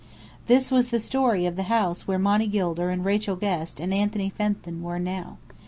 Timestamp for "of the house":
1.45-2.07